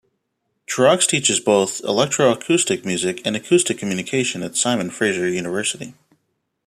Truax 0.65 1.05
teaches 1.05 1.39
both 1.39 1.79
electroacoustic 1.83 2.83
music 2.83 3.21
and 3.23 3.35
acoustic 3.35 3.77
communication 3.77 4.41
at 4.41 4.57
Simon 4.57 4.89
Fraser 4.89 5.27
University. 5.29 5.93